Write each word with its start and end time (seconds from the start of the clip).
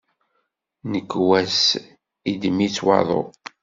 Nnekwa-s 0.83 1.63
iddem-itt 2.31 2.77
waḍu. 2.85 3.21